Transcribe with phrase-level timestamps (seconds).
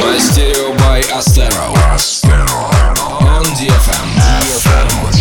[0.00, 1.74] Mastereo by Astero.
[1.90, 2.46] Astero.
[3.26, 4.06] On DFM.
[4.40, 5.11] DFM.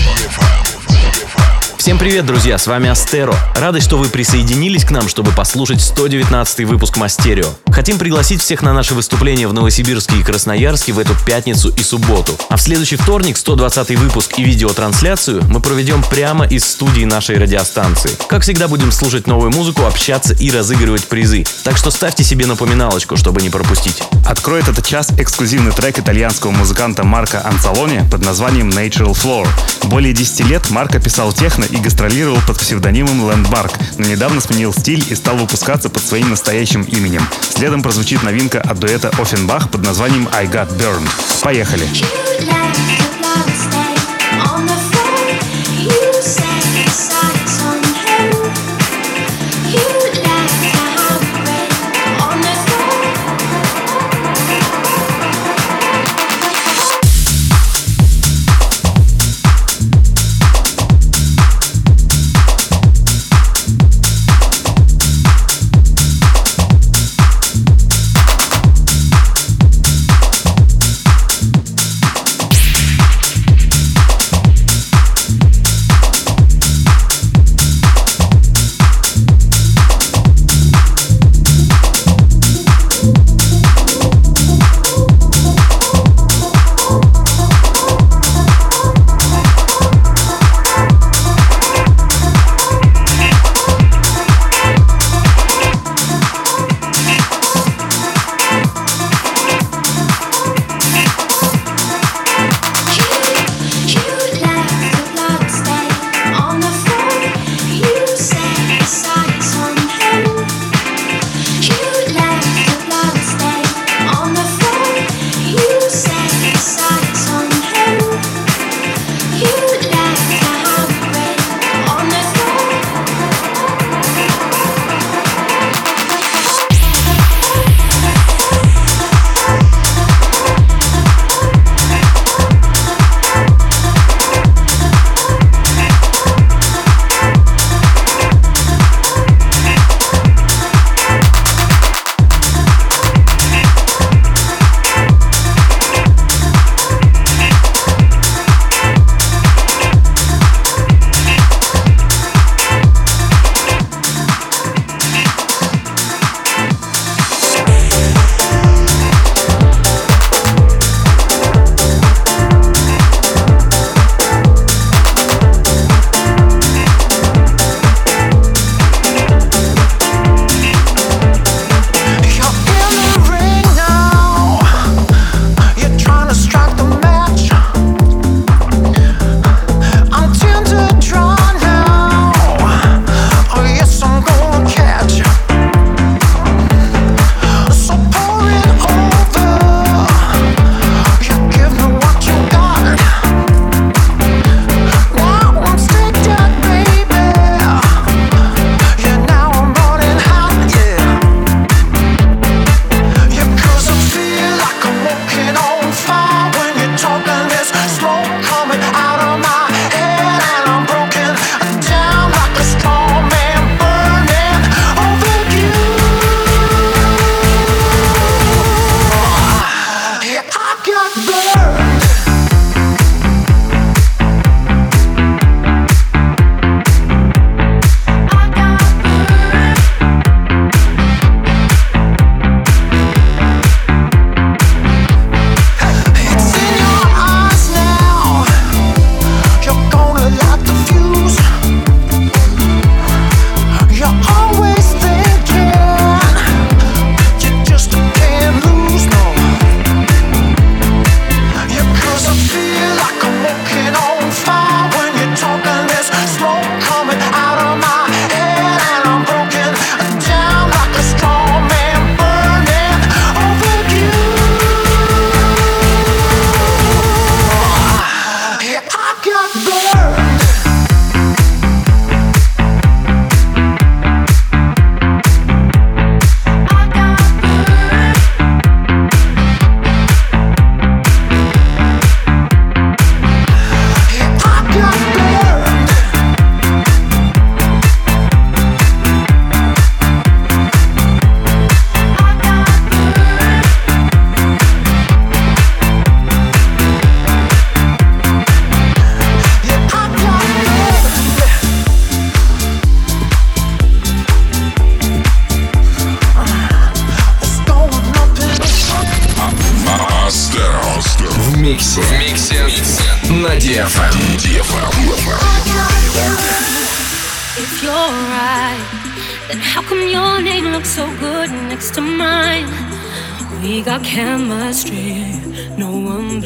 [1.82, 3.34] Всем привет, друзья, с вами Астеро.
[3.56, 7.47] Рады, что вы присоединились к нам, чтобы послушать 119 выпуск Мастерио.
[7.72, 12.38] Хотим пригласить всех на наше выступление в Новосибирске и Красноярске в эту пятницу и субботу.
[12.50, 18.12] А в следующий вторник 120 выпуск и видеотрансляцию мы проведем прямо из студии нашей радиостанции.
[18.30, 21.46] Как всегда будем слушать новую музыку, общаться и разыгрывать призы.
[21.63, 24.04] Так что ставьте себе напоминалочку, чтобы не пропустить.
[24.30, 29.48] Откроет этот час эксклюзивный трек итальянского музыканта Марка Анцалони под названием Natural Floor.
[29.86, 35.04] Более 10 лет Марко писал техно и гастролировал под псевдонимом Landmark, но недавно сменил стиль
[35.10, 37.24] и стал выпускаться под своим настоящим именем.
[37.42, 41.10] Следом прозвучит новинка от дуэта Offenbach под названием I Got Burned.
[41.42, 41.88] Поехали!
[42.52, 43.01] one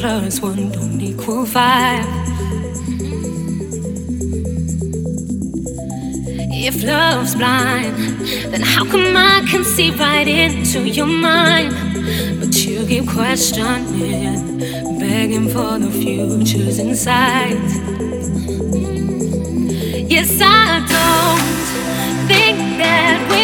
[0.06, 2.06] plus one don't equal five.
[6.68, 7.96] If love's blind,
[8.52, 11.72] then how come I can see right into your mind?
[12.38, 14.58] But you keep questioning,
[15.00, 17.66] begging for the futures inside.
[20.14, 23.35] Yes, I don't think that.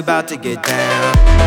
[0.00, 1.39] we about to get down.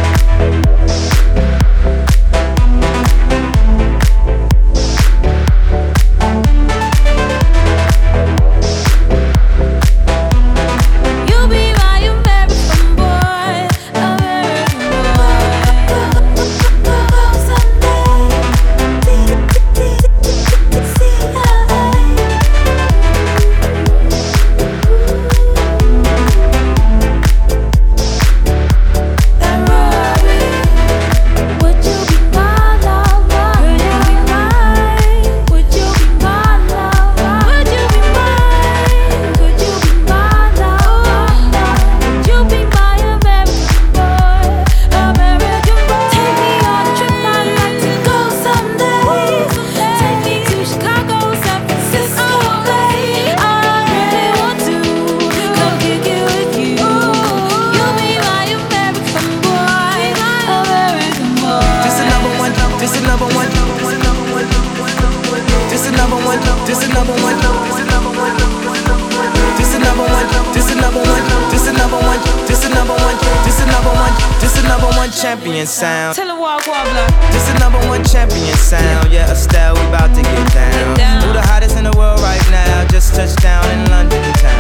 [76.44, 79.10] This the number one champion sound.
[79.10, 80.98] Yeah, Estelle, we about to get down.
[80.98, 81.24] down.
[81.24, 82.86] Who the hottest in the world right now?
[82.92, 84.60] Just touched down in London town.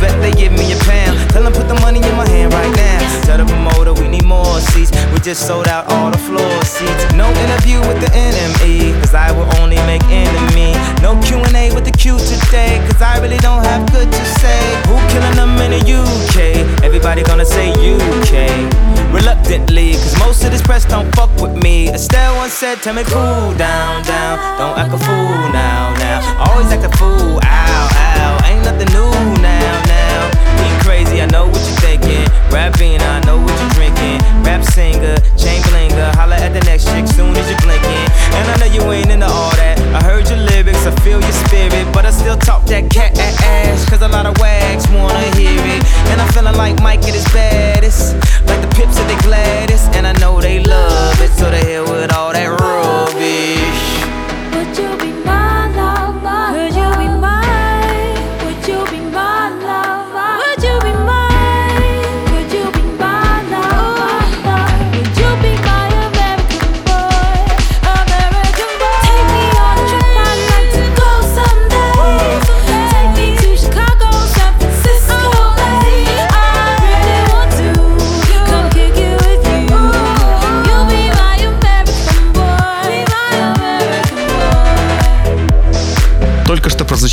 [0.00, 1.20] Bet they give me a pound.
[1.36, 3.24] Tell them put the money in my hand right now.
[3.28, 4.88] Tell the promoter we need more seats.
[5.12, 7.12] We just sold out all the floor seats.
[7.12, 10.72] No interview with the NME, cause I will only make enemy.
[11.04, 14.60] No Q&A with the Q today, cause I really don't have good to say.
[14.88, 16.64] Who killing them in the UK?
[16.80, 18.95] Everybody gonna say UK.
[19.16, 21.88] Reluctantly, cause most of this press don't fuck with me.
[21.88, 24.36] Estelle once said, tell me cool down, down.
[24.58, 26.20] Don't act a fool now, now.
[26.44, 28.46] Always act a fool, ow, ow.
[28.46, 30.20] Ain't nothing new now, now.
[30.60, 32.26] Be crazy, I know what you're thinking.
[32.50, 34.18] Rapping, I know what you're drinking.
[34.42, 36.14] Rap singer, chain blinger.
[36.14, 38.06] Holla at the next chick soon as you're blinking.
[38.38, 39.78] And I know you ain't into all that.
[39.94, 41.86] I heard your lyrics, I feel your spirit.
[41.92, 43.88] But I still talk that cat ass.
[43.88, 45.82] Cause a lot of wags wanna hear it.
[46.10, 48.14] And I'm feeling like Mike at his baddest.
[48.46, 49.94] Like the pips at the gladdest.
[49.96, 51.30] And I know they love it.
[51.30, 53.55] So they here with all that rubbish.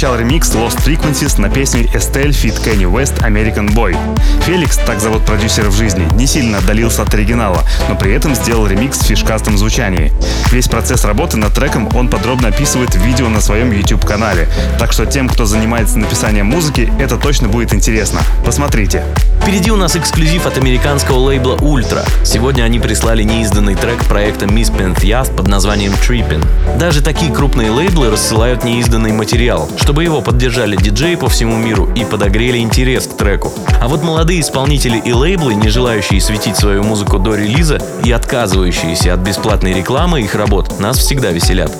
[0.03, 3.95] Прозвучал ремикс Lost Frequencies на песню Estelle Fit Kanye West American Boy.
[4.41, 8.67] Феликс, так зовут продюсера в жизни, не сильно отдалился от оригинала, но при этом сделал
[8.67, 10.11] ремикс в фишкастом звучании.
[10.51, 15.05] Весь процесс работы над треком он подробно описывает в видео на своем YouTube-канале, так что
[15.05, 18.19] тем, кто занимается написанием музыки, это точно будет интересно.
[18.45, 19.03] Посмотрите.
[19.41, 22.07] Впереди у нас эксклюзив от американского лейбла Ultra.
[22.23, 26.41] Сегодня они прислали неизданный трек проекта Miss Yacht под названием Trippin.
[26.77, 32.03] Даже такие крупные лейблы рассылают неизданный материал, чтобы его поддержали диджеи по всему миру и
[32.03, 33.53] подогрели интерес к треку.
[33.79, 39.13] А вот молодые исполнители и лейблы, не желающие светить свою музыку до релиза и отказывающиеся
[39.13, 41.71] от бесплатной рекламы их работ, нас всегда веселят.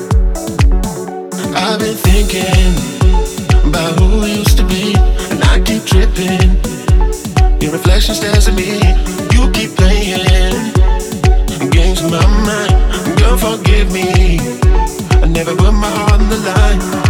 [15.34, 17.03] Never put my heart on the line.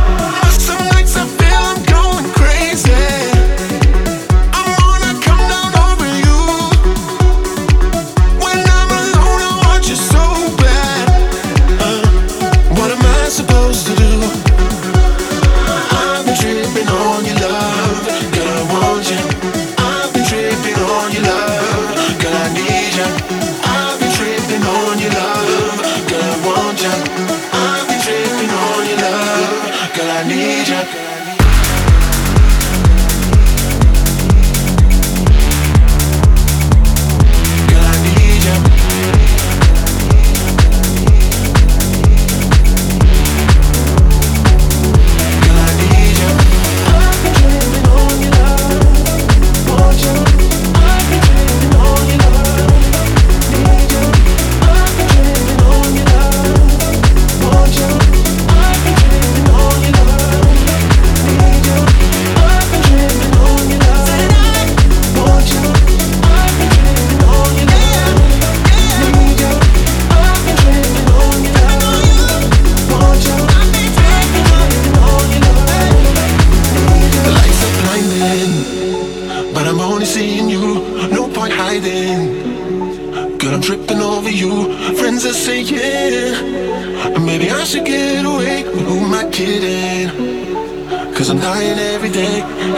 [92.43, 92.72] Yeah.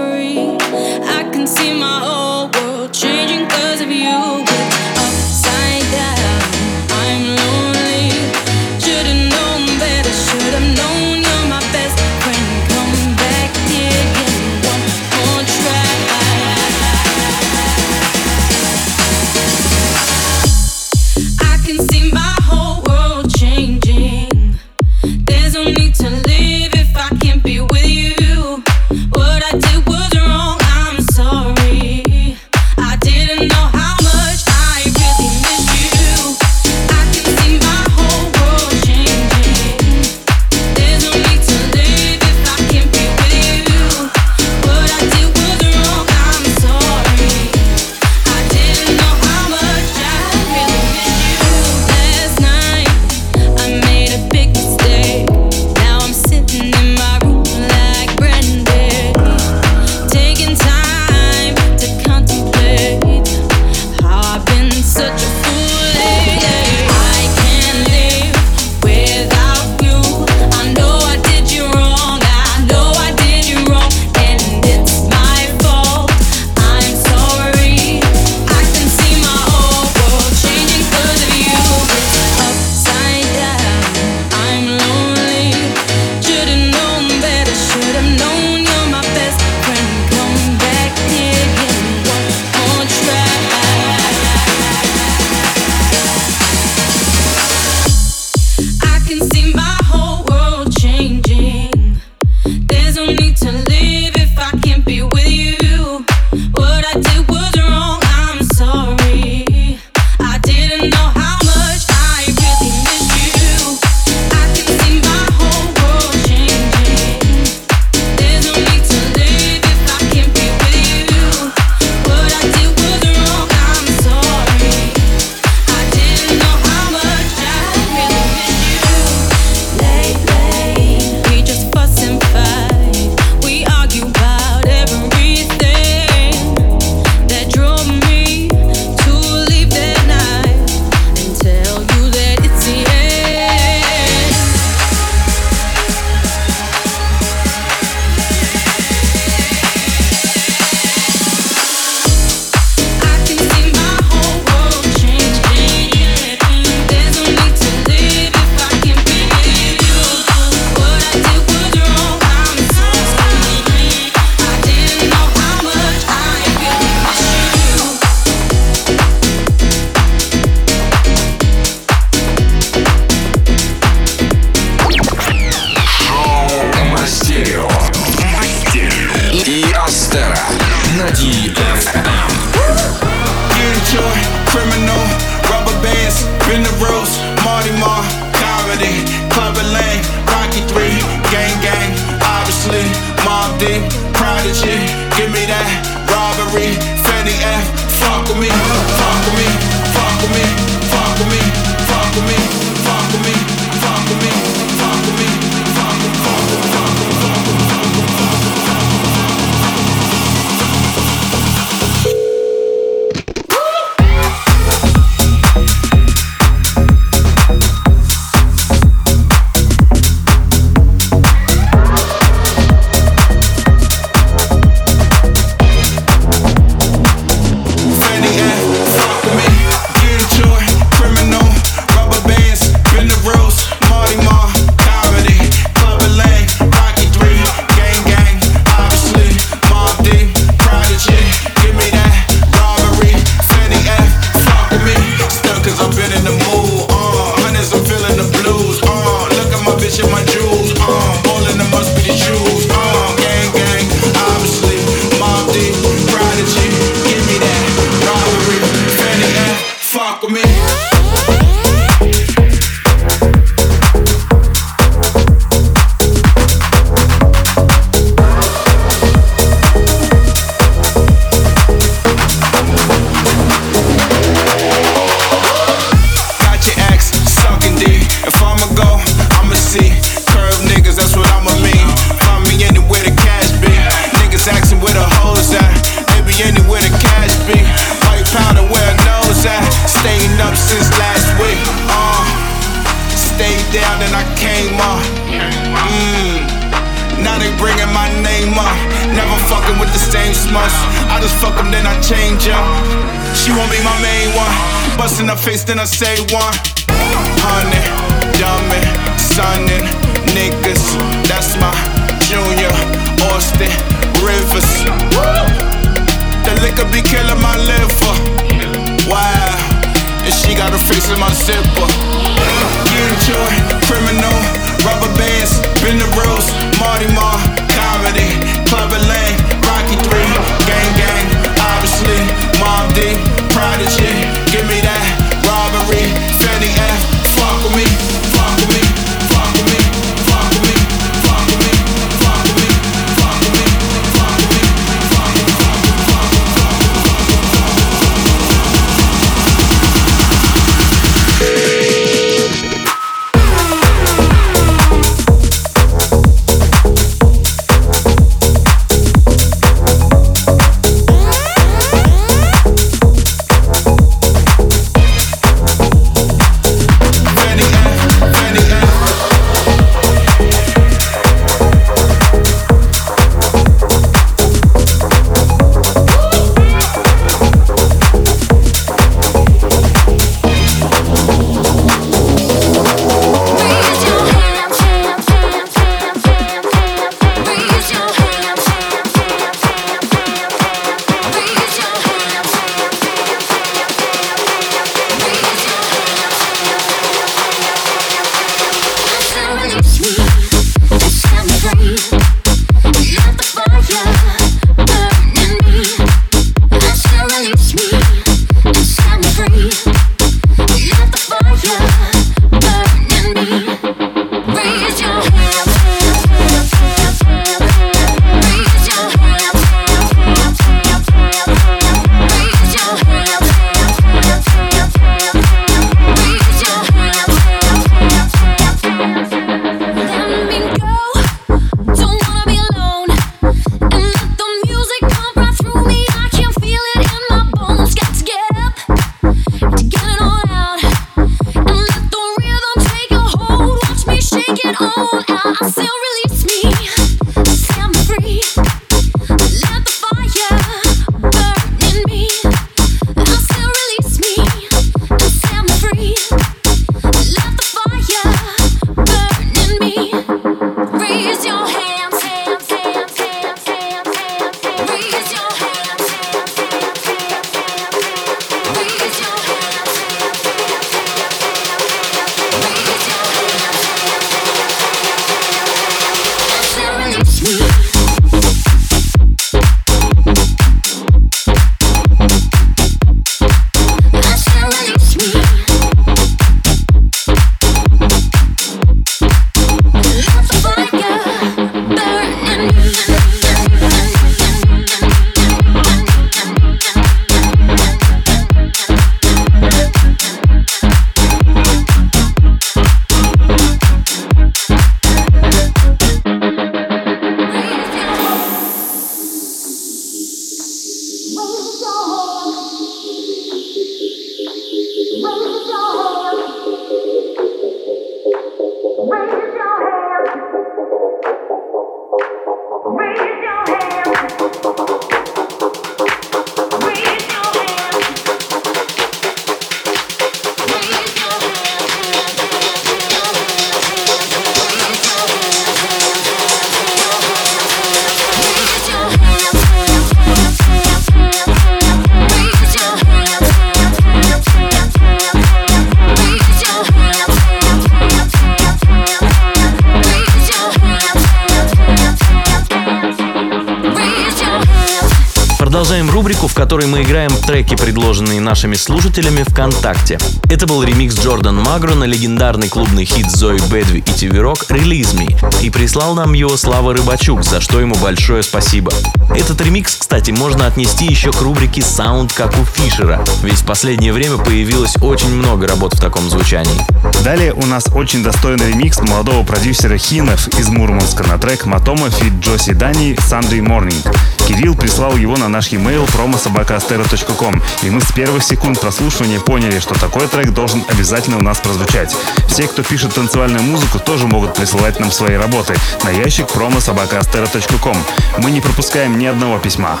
[558.20, 560.18] предложенный нашими слушателями ВКонтакте.
[560.50, 565.14] Это был ремикс Jordan Magro на легендарный клубный хит Zoë Badwi и TV Rock «Release
[565.14, 568.92] Me» и прислал нам его Слава Рыбачук, за что ему большое спасибо.
[569.34, 574.12] Этот ремикс, кстати, можно отнести еще к рубрике «Саунд как у Фишера», ведь в последнее
[574.12, 576.86] время появилось очень много работ в таком звучании.
[577.24, 582.34] Далее у нас очень достойный ремикс молодого продюсера Хинов из Мурманска на трек Matoma feat
[582.40, 584.09] Josie Dunne «Sunday Morning».
[584.50, 589.94] Кирилл прислал его на наш e-mail promosobakaastero.com, и мы с первых секунд прослушивания поняли, что
[589.94, 592.12] такой трек должен обязательно у нас прозвучать.
[592.48, 597.96] Все, кто пишет танцевальную музыку, тоже могут присылать нам свои работы на ящик promosobakaastero.com.
[598.38, 600.00] Мы не пропускаем ни одного письма.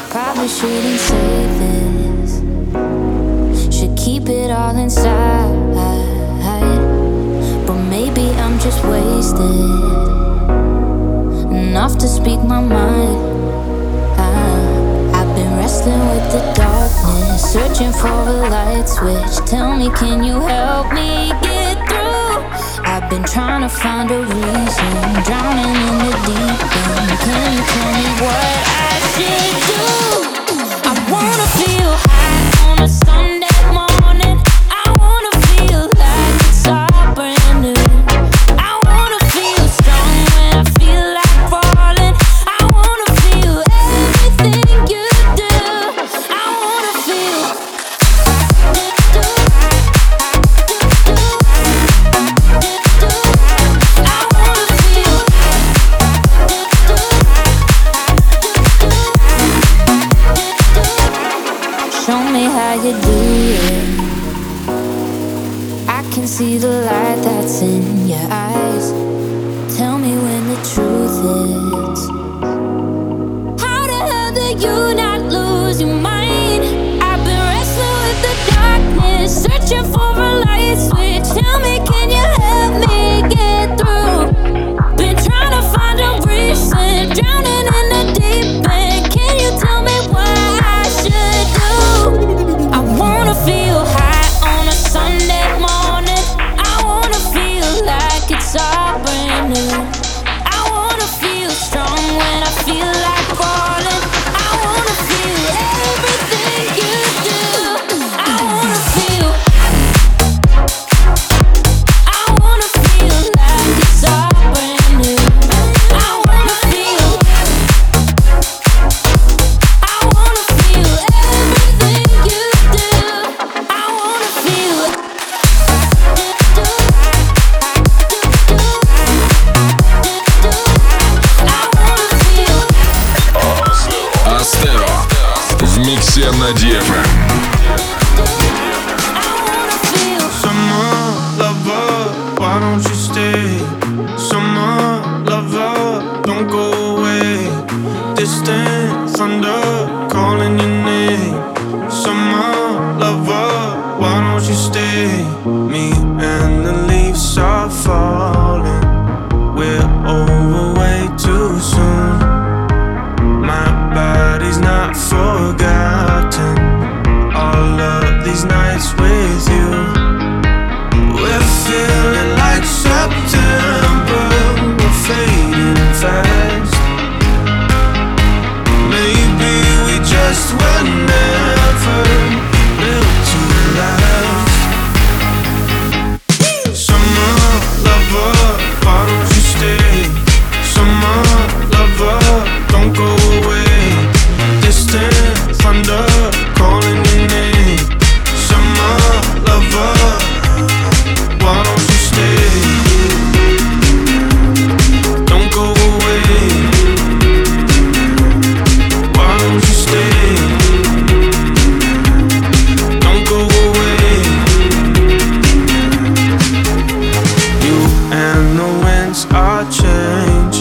[11.70, 13.29] Enough to speak my mind.
[15.80, 19.48] wrestling with the darkness, searching for a light switch.
[19.48, 22.84] Tell me, can you help me get through?
[22.84, 24.92] I've been trying to find a reason,
[25.24, 27.18] drowning in the deep end.
[27.24, 29.84] Can you tell me what I should do?
[30.84, 33.39] I wanna feel high on a Sunday.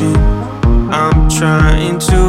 [0.01, 2.29] I'm trying to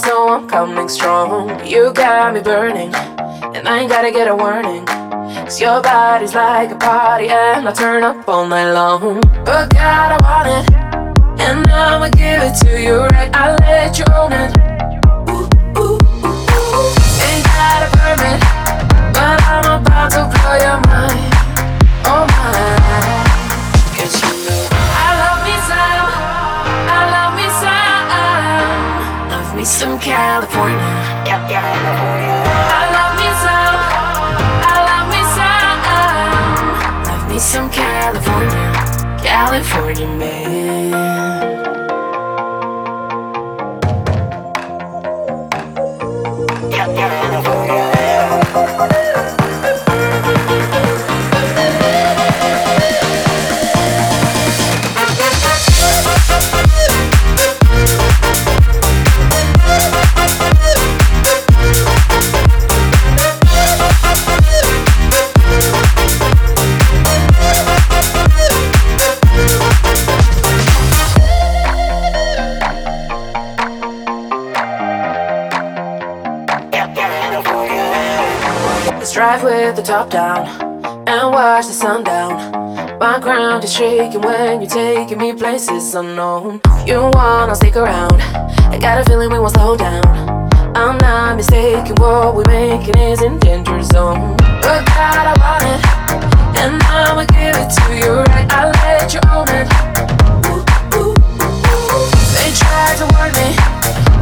[0.00, 1.64] so I'm coming strong.
[1.66, 2.94] You got me burning,
[3.54, 4.86] and I ain't gotta get a warning.
[4.86, 9.20] Cause your body's like a party, and I turn up all night long.
[9.44, 13.30] But God, I want it, and I'ma give it to you right.
[13.34, 14.50] I let you own it.
[17.26, 18.40] Ain't got a permit,
[19.14, 21.34] but I'm about to blow your mind.
[22.06, 22.79] Oh my.
[29.60, 30.78] Me some California.
[31.20, 31.36] I
[32.96, 33.76] love me some,
[34.64, 35.80] I love me some.
[37.04, 38.72] Love me some California,
[39.22, 41.09] California man.
[79.70, 80.48] With the top down
[81.06, 82.98] and watch the sun down.
[82.98, 86.60] My ground is shaking when you're taking me places unknown.
[86.86, 88.20] You wanna stick around?
[88.74, 90.04] I got a feeling we won't slow down.
[90.74, 94.36] I'm not mistaken, what we're making is in danger zone.
[94.38, 95.80] But God, I want it,
[96.60, 98.48] and I'ma give it to you right.
[98.50, 99.68] I let you own it.
[102.34, 103.54] They tried to warn me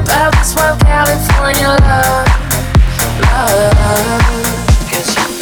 [0.02, 2.28] about this wild California love
[3.22, 4.58] love.
[4.90, 5.37] Cause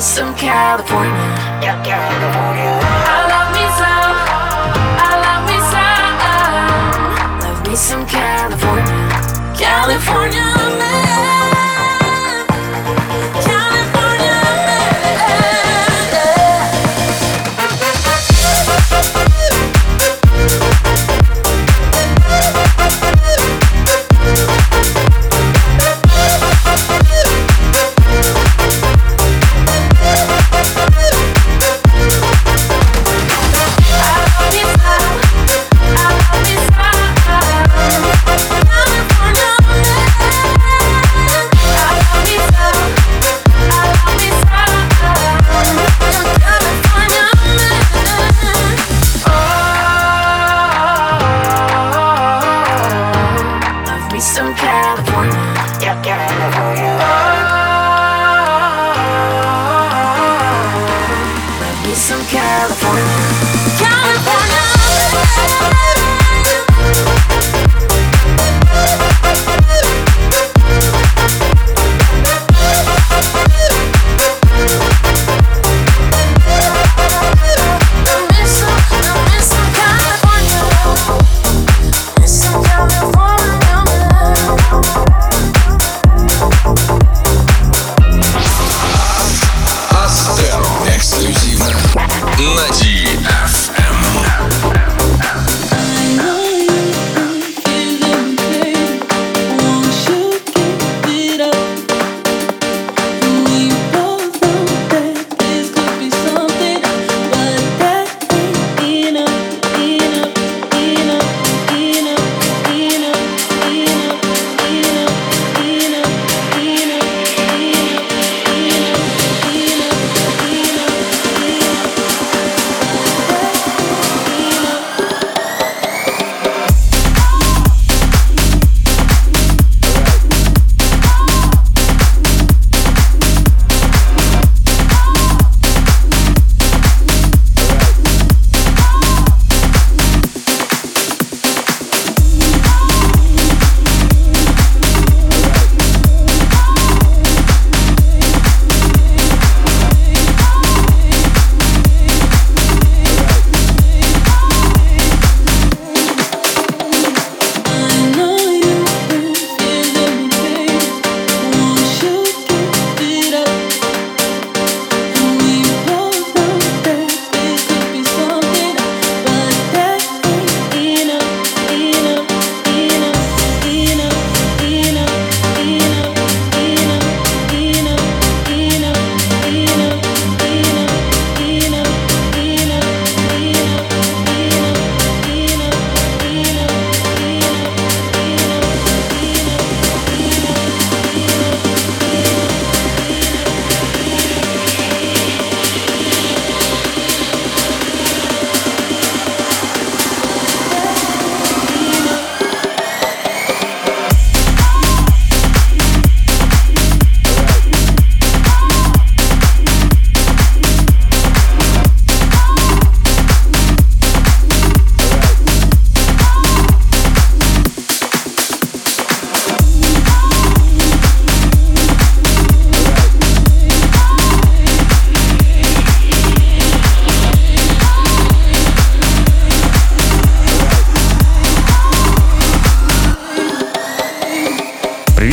[0.00, 1.12] me some California.
[3.04, 4.16] I love me some,
[4.96, 6.16] I love me some.
[7.44, 8.96] Love me some California.
[9.54, 10.49] California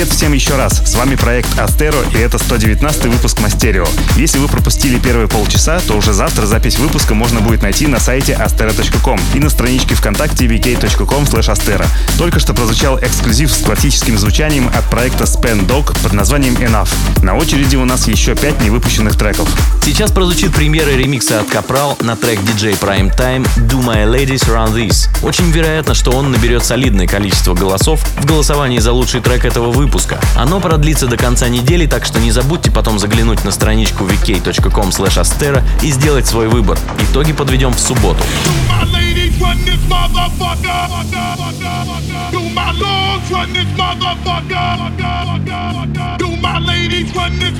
[0.07, 0.81] Привет всем еще раз.
[0.85, 3.85] С вами проект Астеро и это 119 выпуск Мастерио.
[4.15, 8.31] Если вы пропустили первые полчаса, то уже завтра запись выпуска можно будет найти на сайте
[8.31, 11.85] astero.com и на страничке ВКонтакте vk.com astero.
[12.17, 16.89] Только что прозвучал эксклюзив с классическим звучанием от проекта Span Dog под названием Enough.
[17.21, 19.49] На очереди у нас еще пять невыпущенных треков.
[19.83, 24.73] Сейчас прозвучит премьера ремикса от Капрал на трек DJ Prime Time Do My Ladies Run
[24.73, 25.09] This.
[25.21, 29.96] Очень вероятно, что он наберет солидное количество голосов в голосовании за лучший трек этого выпуска.
[30.35, 35.63] Оно продлится до конца недели, так что не забудьте потом заглянуть на страничку vk.com astera
[35.81, 36.77] и сделать свой выбор.
[36.99, 38.23] Итоги подведем в субботу.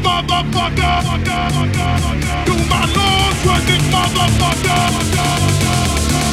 [0.08, 1.00] motherfucker.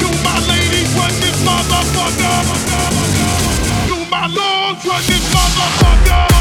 [0.03, 2.43] Do my lords run this motherfucker.
[3.99, 6.34] Do my lords run this motherfucker.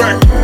[0.00, 0.39] right.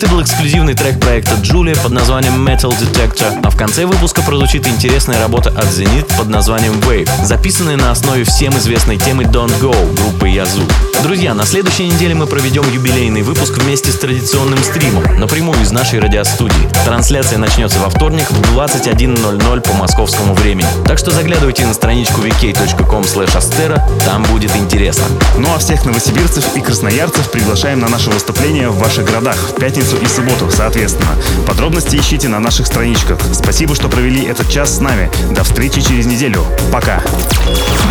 [0.00, 4.66] Это был эксклюзивный трек проекта Джулия под названием Metal Detector, а в конце выпуска прозвучит
[4.66, 9.74] интересная работа от Zenith под названием Wave, записанная на основе всем известной темы Don't Go
[9.96, 10.64] группы Yazoo.
[11.02, 16.00] Друзья, на следующей неделе мы проведем юбилейный выпуск вместе с традиционным стримом, напрямую из нашей
[16.00, 16.68] радиостудии.
[16.86, 20.68] Трансляция начнется во вторник в 21.00 по московскому времени.
[20.86, 25.04] Так что заглядывайте на страничку vk.com astera, там будет интересно.
[25.36, 29.89] Ну а всех новосибирцев и красноярцев приглашаем на наше выступление в ваших городах в пятницу
[29.90, 31.16] пятницу и субботу, соответственно.
[31.46, 33.18] Подробности ищите на наших страничках.
[33.32, 35.10] Спасибо, что провели этот час с нами.
[35.30, 36.44] До встречи через неделю.
[36.72, 37.02] Пока.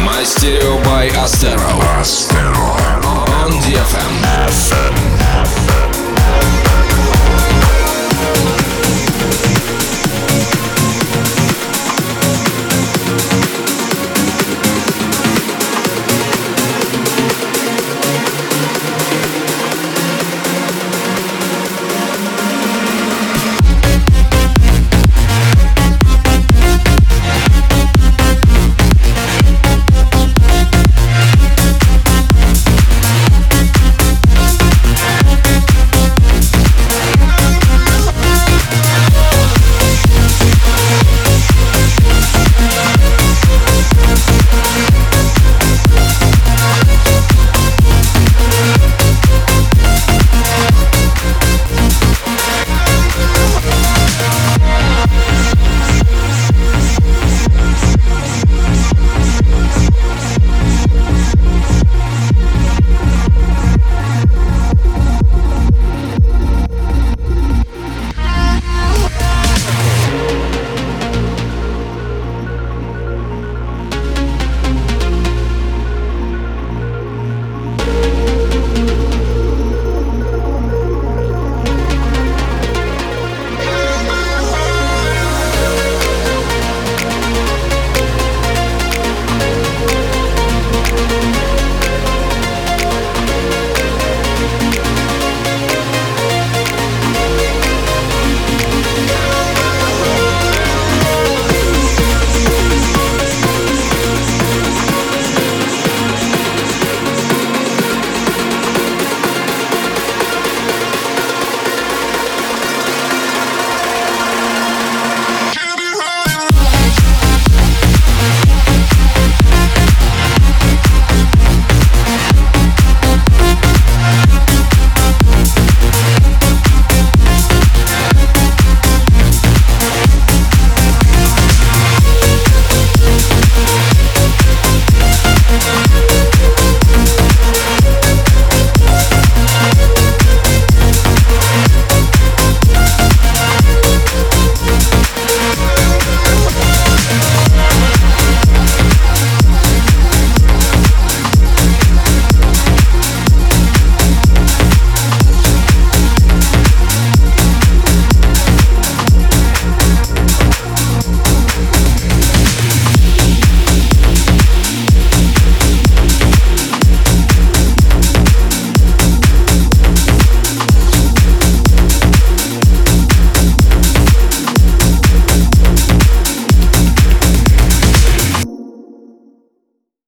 [0.04, 1.60] Мастерио by Astero.
[2.00, 2.78] Astero.
[3.44, 4.48] On DFM.
[4.48, 5.19] FM.